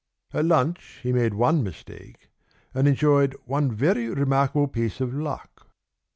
At 0.33 0.45
lunch 0.45 0.99
he 1.03 1.13
made 1.13 1.35
one 1.35 1.61
mistake, 1.63 2.31
and 2.73 2.87
enjoyed 2.87 3.35
one 3.45 3.71
very 3.71 4.09
remarkable 4.09 4.67
piece 4.67 4.99
of 4.99 5.13
luck. 5.13 5.67